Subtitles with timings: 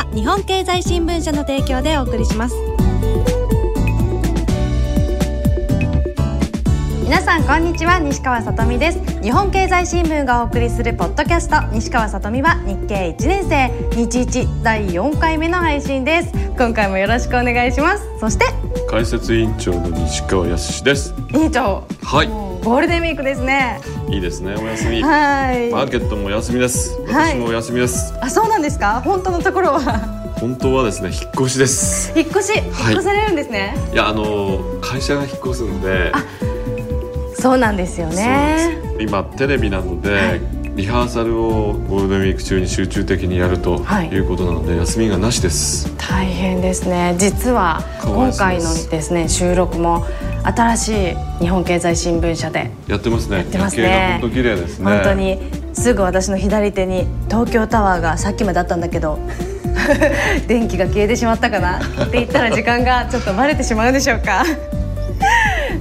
[0.00, 2.54] は日本経済新聞社の提供でお送りします。
[7.04, 9.00] 皆さんこんにちは西川さとみです。
[9.20, 16.32] 日本経済新聞がお送りするポッドキャスト西川さとみは日経1年生日一第4回目の配信です。
[16.56, 18.04] 今回もよろしくお願いします。
[18.20, 18.46] そして
[18.88, 21.14] 解説委員長の西川康です。
[21.34, 21.84] 委員長。
[22.02, 23.80] はいゴールデンウィークですね。
[24.10, 25.00] いいですねお休み。
[25.00, 25.70] マはい。
[25.70, 27.00] ーケットもお休みです。
[27.02, 27.32] はい。
[27.32, 29.00] 私もお休みです、あそうなんですか？
[29.02, 29.80] 本当のところは。
[30.38, 32.12] 本当はですね引っ越しです。
[32.18, 32.58] 引っ越し？
[32.58, 36.12] 引っ越されるんですね、いやあの会社が引っ越すんで。
[37.34, 38.78] そうなんですよね。
[39.00, 40.40] 今テレビなので、はい。
[40.76, 44.08] リハーサルをゴールデンウィーク中に集中的にやるとはい。
[44.08, 45.94] いうことなので、休みがなしです。
[45.96, 47.16] 大変ですね。
[47.18, 50.06] 実は今回のですね収録も
[50.42, 53.36] 新しい日本経済新聞社でやってますね。
[53.38, 54.18] やってますね。
[54.20, 54.84] 本当綺麗ですね。
[54.84, 55.38] 本当に
[55.72, 59.18] すぐ私の左手に東京タワーがさっきまであったんだけど
[60.48, 61.78] 電気が消えてしまったかな？
[61.78, 64.44] って言ったら時間がちょっとバレてしまうでしょうか？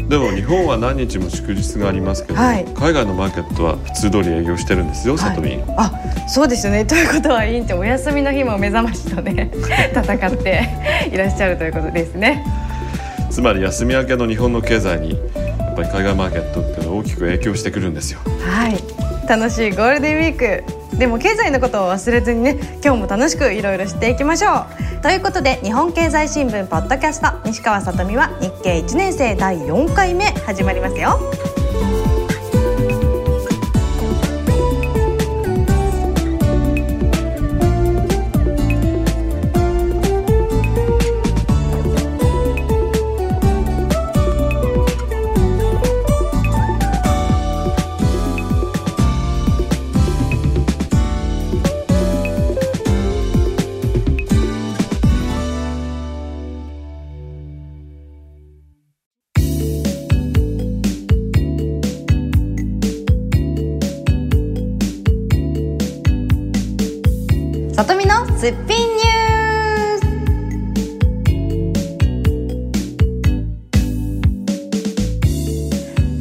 [0.09, 2.65] でも日本は何日も祝日がありますけど、はい。
[2.75, 5.91] 海外のマーケットは普通通り営業してるんですよ、さとみんあ
[6.27, 6.83] そうですよね。
[6.85, 9.51] ということは委員長お休みの日も目覚ましとね
[9.93, 10.69] 戦って
[11.11, 12.43] いらっしゃるということですね
[13.39, 18.19] つまり休み明けの日本の経済にやっぱり海外マーケットっていうのは大きく影響してくるんですよ。
[18.45, 19.29] はい。
[19.29, 20.97] 楽しいゴールデンウィーク。
[20.97, 24.65] でも経済のことを忘れずにね今日も楽しくいろいろ知っていきましょ
[24.99, 25.01] う。
[25.01, 31.17] ということで日本経済新聞ポッドキャスト西川さとみは日経1年生第4回目始まりますよ。
[68.39, 69.99] すっぴんニュー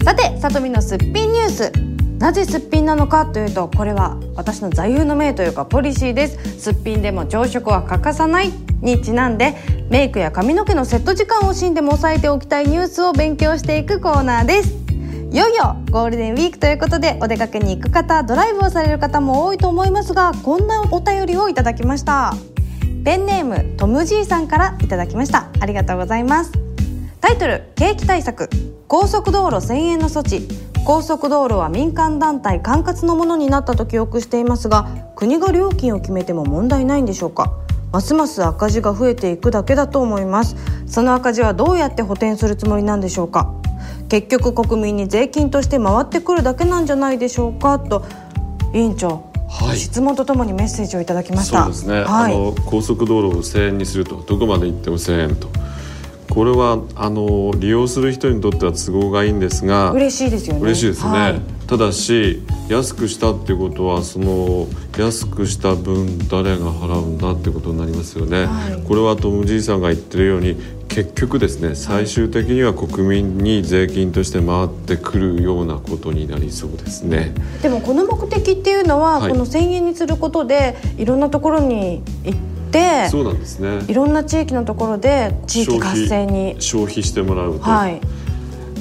[0.00, 0.04] ス。
[0.04, 1.70] さてさとみのすっぴんニュース。
[2.18, 6.60] なぜすっぴんなのかというとこれは私の座右の銘というかポリシーです。
[6.60, 8.50] すっぴんでも朝食は欠かさない
[8.80, 9.54] にちなんで
[9.88, 14.87] メイクや髪の毛のセット時間を惜しんでも抑えておきたいニュースを勉強していくコーナーです。
[15.30, 22.32] いよいよゴールデンウィークということでお出かけに行く方ドライブをされる方も多いと思いますがこんなお便りをいただきました。
[23.04, 25.50] ペンネームトムジーさんからいただきました。
[25.60, 26.52] ありがとうございます。
[27.20, 28.48] タイトル景気対策
[28.86, 30.48] 高速道路1000円の措置。
[30.86, 37.52] 高速道路は民間団体管轄のものになったと記憶していますが国が料金を決めても問題ないんでしょうか。
[37.92, 40.56] ますます赤字が増えていくだけだと思います。
[40.86, 43.57] その赤字はどうやって補填するつもりなんでしょうか。
[44.08, 47.78] 結局国民に税金として回ってくるだけなんじゃないでしょうか？
[47.78, 48.04] と
[48.72, 49.76] 委員長、はい。
[49.76, 51.64] 質問とともにメッセージをいただきました。
[51.64, 55.48] そうですね、はい、あの高速道路を1000円にするとどこまで行っても1000円と。
[56.30, 60.60] これはあの利用する人にとっては都合がいいんですが嬉しいですよね。
[60.60, 61.40] 嬉しいですね、はい。
[61.66, 64.68] ただし安くしたっていうことはその
[64.98, 68.82] 安くした分誰が払うんだってことになりますよね、はい。
[68.86, 70.56] これはトムじいさんが言ってるように
[70.88, 77.34] 結局ですね最終的には国民に税金として回ってくるようなことになりそうですね。
[77.62, 79.30] でもこの目的っていうのは、はい。
[79.30, 82.38] この1000円にすることでいろんなところに行っ
[82.72, 83.84] てそうなんですね。
[83.86, 88.00] いろんな地域のところで地域活性に消費してもらうと、はい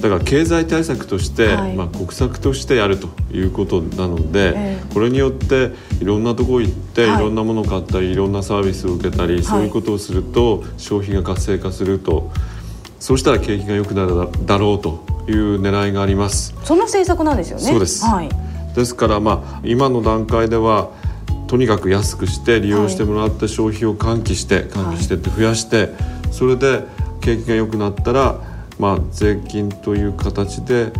[0.01, 1.73] だから経済対策として、はい。
[1.73, 5.71] まあ、国策としてやるということなので、えこれによって
[6.01, 7.17] いろんなところ行って、はい。
[7.17, 12.31] い、ろんなものを買ったりいろんなサービスを受けたり、そういうことをすると消費が活性化すると。
[12.99, 16.55] そうしたら景気が良くなるだだろうという狙いがあります。
[16.63, 17.63] その政策なんですよね。
[17.63, 18.03] そうです。
[18.05, 18.29] はい。
[18.75, 20.89] ですから、まあ、今の段階では
[21.47, 25.89] とにかく安くして利用してもらって消費を喚起して喚起してって増やして、
[26.31, 26.83] それで
[27.21, 28.39] 景気が良くなったら、
[28.79, 30.91] まあ、税金という形で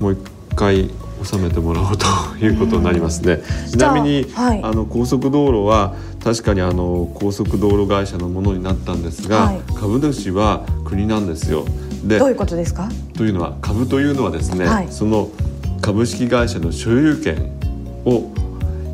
[0.00, 0.18] もう一
[0.56, 0.90] 回
[1.20, 2.06] 納めてもらおうと
[2.44, 3.40] いうことになりますね。
[3.70, 9.60] ちなみに、はい、あの高速道路は確かにあの高速道路会社のものになったんですが、はい。
[9.74, 11.64] 株主は国なんですよ。
[12.04, 12.88] でどういうことですか？
[13.16, 14.88] というのは株というのはですね、はい。
[14.90, 15.28] その
[15.80, 17.50] 株式会社の所有権
[18.04, 18.24] を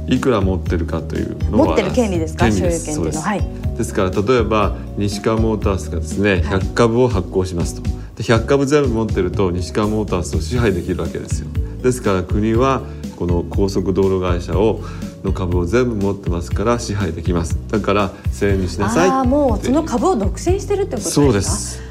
[0.09, 2.51] いくら持ってるかというのは持ってる権利ですか？
[2.51, 2.87] 所有権利です。
[2.87, 3.27] 権っていうのは。
[3.27, 3.45] はい。
[3.77, 3.95] です。
[3.95, 11.49] から例えば西川モータースがですね100株を発行しますとで100株全部持ってると西川モータースを支配できるわけですよ。
[11.83, 12.83] ですから国は
[13.17, 14.81] この高速道路会社を
[15.25, 17.59] の株を全部持ってますから支配できます。
[17.71, 19.09] だから1000円にしなさい。
[19.09, 21.15] ああもうその株を独占してるってことですか？
[21.15, 21.83] そうです。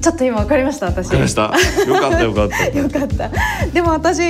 [0.00, 1.06] ちょっと今わかりました私。
[1.06, 1.42] わかりました。
[1.42, 1.50] よ
[2.00, 2.66] かったよかった。
[2.66, 3.30] よかった。
[3.68, 4.20] でも私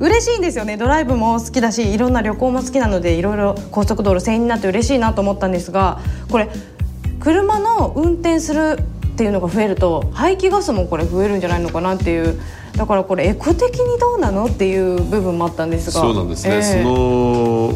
[0.00, 0.78] 嬉しいんですよね。
[0.78, 6.00] ドライブも好きだしいろんな旅行も好きなのでいろいろ高速道路1000円になって嬉しいなと思ったんですが
[6.30, 6.48] これ
[7.20, 8.78] 車の運転する
[9.18, 12.40] っていうのが増えると排気ガスもこれ増えるんじゃないのかなっていう
[12.76, 16.00] だからこれエコ的にどうなのっていう部分もあったんですが。
[16.00, 16.62] そうなんですね、ええ。
[16.62, 17.74] その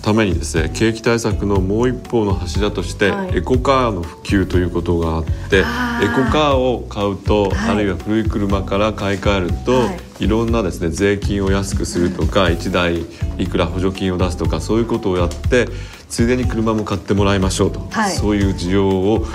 [0.00, 3.36] ためにですね景気対策のもう一方の柱として、はい。
[3.36, 5.66] エコカーの普及ということがあってエコ
[6.32, 7.70] カーを買うと、はい。
[7.72, 10.24] あるいは古い車から買い替えると、はい。
[10.24, 13.04] い、ろんなですね税金を安くするとか、1台
[13.36, 15.68] いくら補助金を出すとかそういうことをやって
[16.08, 18.12] ついでに車も買ってもらいましょうと、はい。
[18.12, 19.26] そういう需要を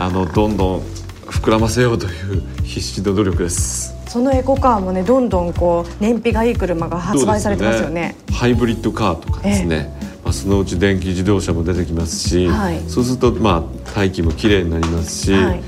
[0.00, 0.80] あのどんどん
[1.26, 3.94] 膨らませようという必死の努力です。
[4.08, 8.16] そのエコカーもねどんどんこう燃費がいい車が発売されてますよね。
[8.32, 9.94] ハイブリッドカーとかですね、
[10.24, 12.80] まあ、そのうち電気自動車も出てきますし、はい。
[12.88, 15.62] そうするとまあ大気もきれいになりますし、はい。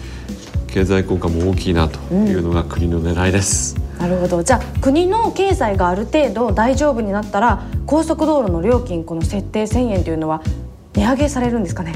[0.69, 3.77] 経済効果も大きいなというのが国の狙いです。
[4.01, 4.43] なるほど。
[4.43, 10.43] じゃあ国の経済がある程度大丈夫になったら高速道路の料金この設定1000円というのは
[10.95, 11.93] 値上げされるんですかね？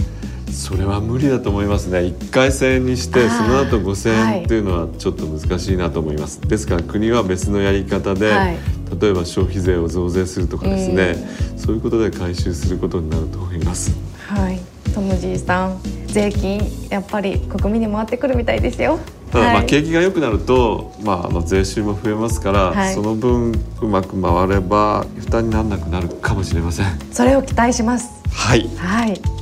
[0.57, 1.99] それは無理だと思いますね。
[1.99, 4.39] 1回1000円にしてその後5000はい。
[4.39, 8.57] 円っていうのはちょっと難しいなと思います、ですから国は別のやり方で、はい。
[9.01, 11.17] 例えば消費税を増税するとかですね、
[11.59, 13.95] そういうことで回収することになると思います。
[14.17, 14.59] はい。
[14.95, 18.99] トムジーさん税金やっぱり国民に回ってくるみたいですよ。
[19.31, 22.95] ただまあはい景気が良くなると、まあ、あの税収も増えますから、はい。
[22.95, 23.53] その分
[23.83, 26.99] うまく回れば負担にならなくなるかもしれません。
[27.13, 28.09] それを期待します。
[28.31, 28.71] はい。
[28.79, 29.36] はい。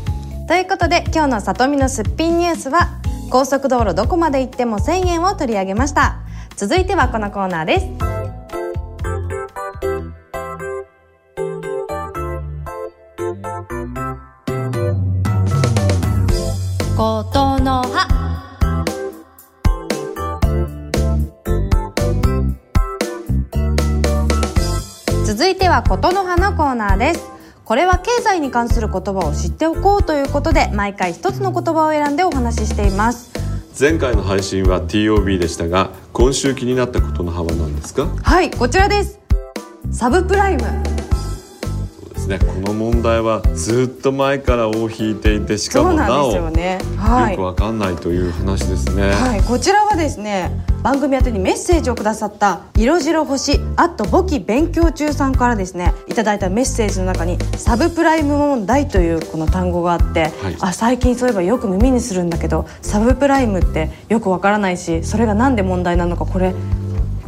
[0.47, 3.01] ということで今日の里見のすっぴんニュースは
[3.31, 6.21] 高速道路どこまで行っても1000円を取り上げました。
[6.57, 7.87] 続いてはこのコーナーです。
[16.97, 18.07] ことの葉
[25.25, 27.34] 続いてはことの葉のコーナーです
[27.65, 33.33] これは経済に関する言葉を知っておこうということで毎回一つの言葉を選んでお話ししています。
[33.81, 38.07] 前回の配信は TOB でしたが今週気になったことの幅なんですか？
[38.23, 39.19] はいこちらです。
[39.91, 40.61] サブプライム。
[40.61, 42.39] そうですね。
[42.39, 46.81] この問題はずっと前から尾を引いていてしかもなおね。
[46.99, 47.31] はい。
[47.33, 50.51] よくわかんないという話ですね、はい、こちらはですね
[50.83, 60.57] 番組宛てにメッセージをくださった色白星あと簿記勉強中さんからですねいただいたメッセージの中にサブプライム問題というこの単語があって、はい。
[60.61, 66.55] あ最近そういえばよく耳にするんだけどサブプライムってよくわからないしそれがなんで問題なのかこれ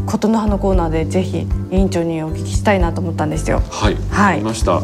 [0.06, 3.62] 琴の葉のコーナーでぜひ委員長にお聞きしたいなと思ったんですよ。
[3.70, 3.94] はい。
[3.94, 4.82] わかりました、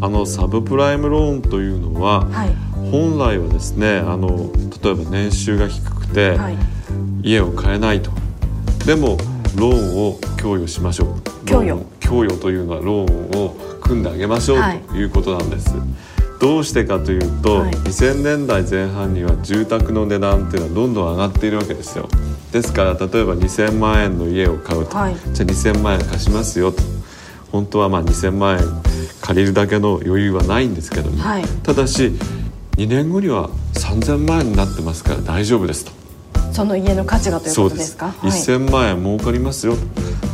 [0.00, 2.54] あのサブプライムローンというのは、はい。
[2.90, 4.50] 本来はですねあの
[4.82, 6.75] 例えば年収が低くて、はい
[7.26, 8.12] 家を買えないと。
[8.86, 9.18] でも
[9.56, 11.44] ローンを供与しましょう。
[11.44, 11.84] 供与。
[11.98, 14.78] 供与というのはローンを組んであげましょうはい。
[14.80, 15.74] ということなんです、
[16.40, 17.72] どうしてかというと、はい。
[17.72, 22.08] 2000年代前半には住宅の値段っていうのはどんどん上がっているわけですよ。
[22.52, 25.16] ですから例えば2000万円の家を買うと、はい。
[25.16, 26.80] じゃあ2000万円貸しますよと。
[27.50, 28.62] 本当はまあ2000万円
[29.20, 31.44] 借りるだけの余裕はないんですけども、はい。
[31.64, 32.12] ただし
[32.76, 36.05] 2年後には3000万円になってますから大丈夫ですと
[36.52, 37.90] その家の価値がというそうでことです。
[37.90, 38.30] すかはい。
[38.30, 39.74] 1000万円儲かりますよ。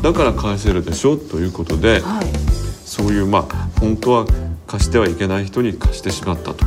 [0.03, 1.17] だから返せるでしょ？
[1.17, 2.27] ということで、はい。
[2.85, 4.27] そういうまあ本当は
[4.67, 6.65] 貸してはいけない人に貸してしまったと、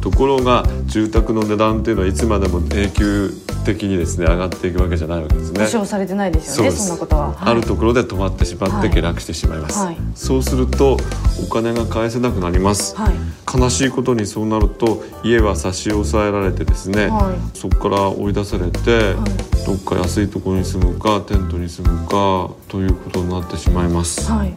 [0.00, 5.64] ところが住宅の値段っていうのはいつまでも永久的にですね上がっていくわけじゃないわけですね。
[5.64, 7.36] 保証されてないですよねそんなことは、はい。
[7.50, 9.96] あるところで止まってしまっはいて下落してしまいます、はい。
[10.14, 10.96] そうすると
[11.44, 13.14] お金が返せなくなります、はい。
[13.58, 19.14] 悲しいことにそうなると家は差し押さえられてですね、はそこから追い出されて、
[19.66, 24.54] どっか安いところに住むかテントに住むかということになってしまいます、はい。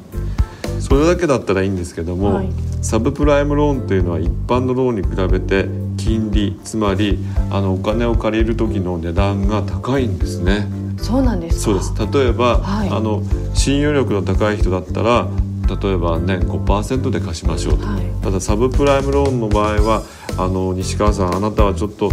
[0.80, 2.50] それだけだったらいいんですけども、はい
[2.88, 5.66] サブプライムローンというのは一般のローンに比べて
[5.98, 7.20] 金利つまり
[7.52, 10.70] あのお金を借りる時の値段が高いんですね。
[10.98, 11.94] そうなんですそうです。
[12.14, 12.90] 例えば、はい。
[12.90, 15.28] あの信用力の高い人だったら
[15.68, 18.24] 例えば年5%で貸しましょうと、はい。
[18.24, 20.04] ただサブプライムローンの場合は
[20.38, 22.10] あの西川さんあなたはちょっと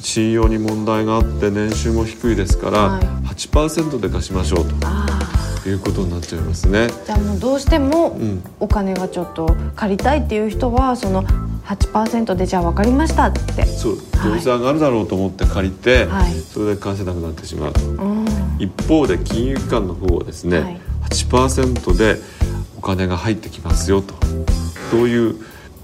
[0.00, 3.04] 信用に問題があって年収も低いですから、はい。
[3.34, 5.05] 8%で貸しましょうあと
[5.68, 6.86] いうことになっちゃいますね。
[6.86, 8.42] ーじゃあもうどうしてもん。
[8.60, 11.22] お金がちょっと借りたいっていう人はその
[11.64, 13.66] 8%でじゃあ分かりましたって。
[13.66, 13.98] そう。
[14.14, 14.30] はい。
[14.30, 16.32] どうせ上がるだろうと思って借りて、はい。
[16.32, 17.80] それで返せなくなってしまうと。
[17.84, 18.26] うん。
[18.58, 20.80] 一方で金融機関の方はですね、はい。
[21.10, 22.16] 8%で
[22.78, 24.14] お金が入ってきますよと。
[24.90, 25.36] そういう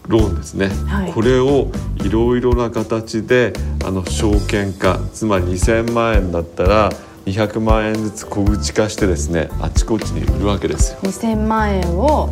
[0.08, 1.12] ローンですね、はい。
[1.12, 1.68] これを
[2.04, 3.52] いろいろな形で
[3.84, 6.90] あの証券化つまり2000万円だったら
[7.26, 10.98] 200万円ずつ小口化してですねあちこちに売るわけですよ。
[11.02, 12.30] 2000万円を。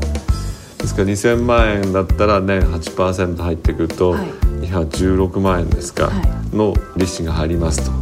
[0.79, 4.27] ですから2000万円だったら年8%入ってくると、はい。
[4.63, 6.13] 216万円ですか、は
[6.53, 7.93] の利子が入りますと。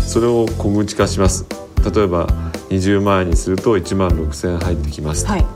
[0.00, 1.46] それを小口化します。
[1.94, 2.26] 例えば
[2.68, 5.46] 20万円にすると1万6000円入ってきますと、はい。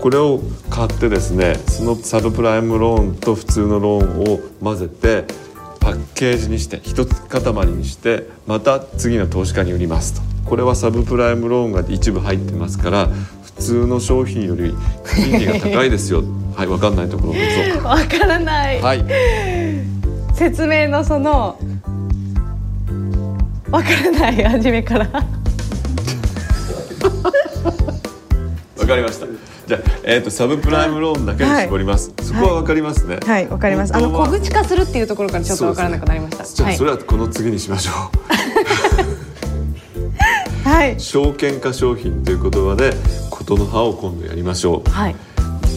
[0.00, 5.24] これを買ってですねそのサブプライムローンと普通のローンを混ぜて
[5.84, 10.22] パッケージにして一つ塊にしてまた次の投資家に売りますと。
[10.48, 13.08] これはサブプライムローンが一部入ってますから
[13.42, 14.74] 普通の商品より
[15.14, 16.22] 金利が高いですよ。
[16.56, 19.04] はい分かんないところどうぞ分からない、はい。
[20.34, 21.58] 説明のその
[23.70, 25.04] 分からない初めから。
[28.78, 29.26] わかりました
[29.66, 33.18] じゃあ、えー、とサブプライムローンだけに絞ります、そこはわかりますね。
[33.24, 33.96] はい分かります。
[33.96, 36.44] あの小口化するっていうところからちょっと分からなくなりました。
[36.44, 36.76] じゃい。
[36.76, 37.94] それはこの次にしましょう。
[40.68, 40.98] はい。
[40.98, 42.94] 証券化商品という言葉で
[43.30, 44.90] 事の葉を今度やりましょう。
[44.90, 45.16] はい。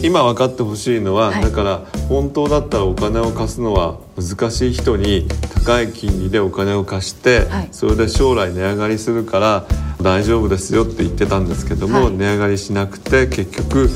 [0.02, 1.42] 今分かってほしいのは、はい。
[1.42, 5.26] だから本当だったらお金を貸すのは難しい人に
[5.64, 7.68] 高い金利でお金を貸して、はい。
[7.72, 9.66] それで将来値上がりするから
[10.02, 12.12] 大丈夫ですよって言ってたんですけども、はい。
[12.12, 13.90] 値上がりしなくて結局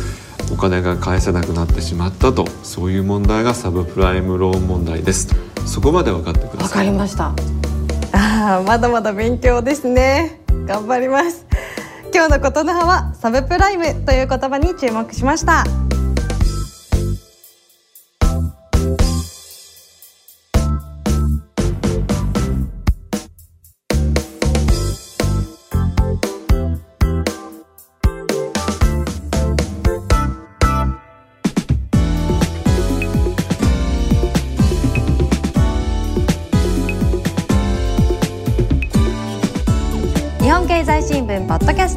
[0.53, 2.47] お金が返せなくなってしまったと。
[2.63, 5.29] そういう問題がサブプライムローン問題です。
[5.55, 6.87] とそこまで分かってくだわさい。
[6.87, 7.35] かりました。
[8.13, 10.41] あーまだまだ勉強ですね。
[10.67, 11.47] 頑張ります。
[12.15, 15.65] 今日のことの葉はサブプライムという言葉に注目しました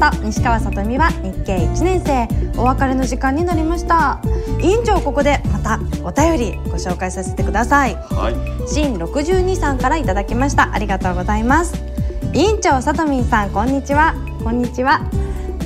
[0.06, 2.28] ポッドキャスト西川さとみは日経1年生。
[2.60, 4.22] お別れの時間になりました。
[4.62, 7.96] 委員長ここでまたお便りご紹介させてください。
[7.96, 8.70] はい。
[8.70, 10.72] 新62さんからいただきました。
[10.74, 11.74] ありがとうございます。
[12.34, 14.14] 委員長さとみんさんこんにちは。
[14.44, 15.02] こんにちは。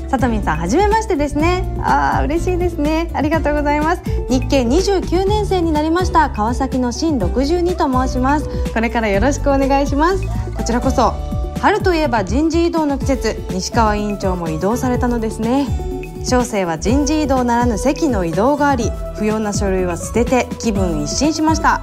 [0.08, 1.76] さとみんさんはじめましてですね。
[1.82, 3.12] あー嬉しいですね。
[3.14, 4.04] ありがとうございます。
[4.30, 6.30] 日経29年生になりました。
[6.30, 8.48] 川崎の新62と申します。
[8.74, 10.24] これからよろしくお願いします。
[10.56, 11.14] こちらこそ
[11.62, 15.68] 春といえば人事異動の季節西川委員長も異動されたのですね。
[16.24, 21.82] 小生は人事異動ならぬ席の移動があり不要な書類は捨てて気分一新しました。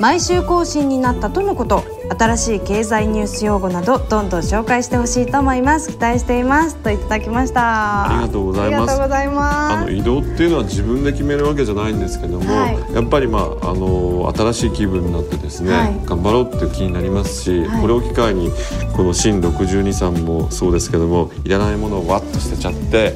[0.00, 1.84] 毎週更新になったとのこと。
[2.14, 5.90] 新しい経済ニュース用語などどんどん紹介してほしいと思います。
[5.90, 6.76] 期待しています。
[6.76, 8.08] といただきました。
[8.08, 9.00] ありがとうございます。
[9.00, 12.94] あの移動っていうのは自分で決めるわけじゃないんですけども、はい。
[12.94, 16.00] やっぱりまああの新しい気分になってですね、はい。
[16.04, 17.80] 頑張ろうっていう気になりますし、はい。
[17.80, 18.50] これを機会に
[18.94, 23.14] この新62さんもそうですけどもいらないものをわっと捨てちゃって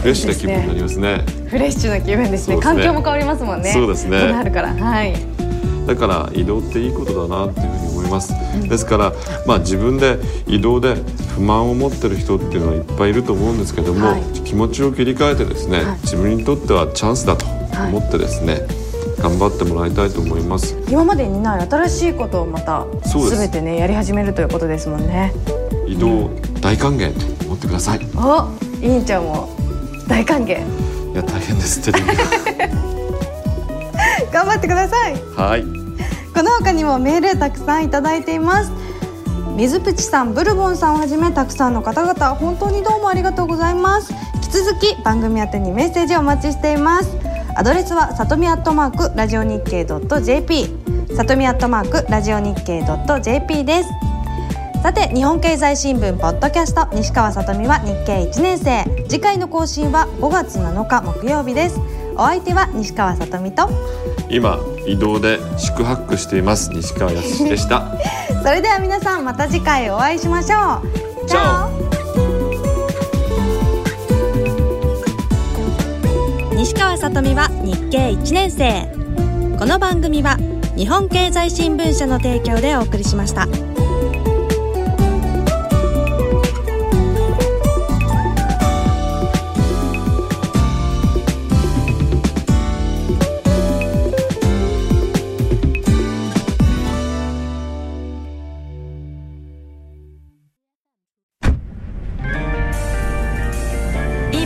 [0.00, 1.24] フレッシュな気分になりますね。
[1.48, 2.56] フレッシュな気分ですね。
[2.56, 2.62] ね。
[2.62, 3.72] 環境も変わりますもんね。
[3.72, 4.50] そうですね。
[4.50, 4.72] から。
[4.74, 5.29] はい
[5.86, 8.32] だから移動っていいことだなっていうふうに思います、
[8.68, 9.12] ですから
[9.46, 10.96] まあ自分で移動で
[11.34, 14.22] 不満を持ってる人っていうのはいっぱいいると思うんですけども、はい。
[14.44, 15.98] 気持ちを切り替えてですね、はい。
[16.02, 17.46] 自分にとってはチャンスだと
[17.88, 18.66] 思ってですね、
[19.18, 20.76] 頑張ってもらいたいと思います。
[20.88, 25.32] 今までにない新しいことをまたすすべてねやり始めるということですもんね。
[25.86, 27.98] 移動大歓迎と思ってください。
[27.98, 28.48] いお
[28.82, 29.48] 委員長も
[30.08, 30.90] 大歓迎。
[31.14, 32.49] や大変ですテレビ
[34.40, 35.14] 頑張ってください。
[35.36, 35.62] がはい。
[35.62, 38.72] この他にもメールたくさんいただいています。
[39.56, 44.14] 水プチさんブルボンさんをはじめたくさんの方々本当にどうもありがとうございます。
[44.36, 47.14] 引き続き番組宛てにメッセージをお待ちしています。
[47.54, 50.68] アドレスはさとみアットマークラジオ日経 .jp
[51.14, 52.82] さとみアットマークラジオ日経
[53.20, 53.90] .jp です。
[54.82, 59.00] さて日本経済新聞ポッドキャスト西川さとみは日経1年生。
[59.10, 61.80] 次回の更新は5月7日木曜日です
[62.20, 63.66] お相手は西川さとみと。
[64.28, 66.68] 今移動で宿泊しています。
[66.70, 67.96] 西川康でした。
[68.44, 70.82] それでは皆さんまた次回お会いしましょ
[71.24, 71.26] う。
[71.26, 71.70] チャオ。
[76.54, 78.86] 西川さとみは日経1年生。
[79.58, 80.36] この番組は
[80.76, 83.46] 日本経済新聞社の提供でお送りしました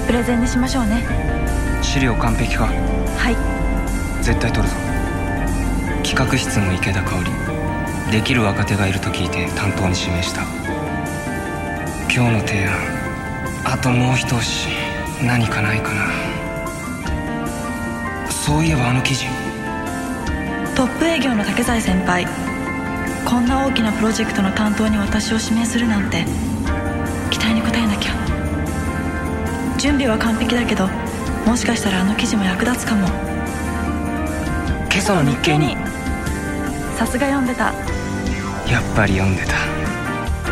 [0.06, 1.02] プレゼンにしましょうね。
[1.82, 2.66] 資料完璧か？
[2.66, 3.36] はい。
[4.22, 4.76] 絶対取るぞ。
[6.02, 7.30] 企画室の池田香織。
[8.12, 10.42] できる若手がいると聞いて担当に指名した。
[12.14, 12.74] 今日の提案。
[13.64, 14.68] あともう一押し。
[15.22, 16.10] 何かないかな。
[18.30, 19.26] そういえばあの記事。
[20.76, 22.26] トップ営業の竹財先輩。
[23.24, 26.26] こんな大きなプロジェクトの担当に私を指名するなんて
[29.84, 30.88] 準備は完璧だけど
[31.44, 33.06] もしかしたらあの記事も役立つかも。
[34.90, 35.76] 今朝の日経に。
[36.96, 37.64] さすが読んでた。
[38.66, 39.52] やっぱり読んでた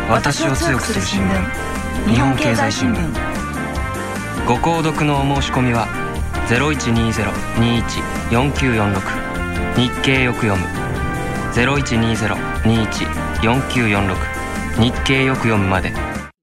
[0.07, 1.25] 私を強くする新聞。
[2.13, 2.95] 日本経済新聞。
[4.45, 5.87] ご購読のお申し込みは
[8.29, 10.67] 0120-21-4946日経よく読む。
[11.55, 14.15] 0120-21-4946
[14.79, 16.12] 日経よく読むまで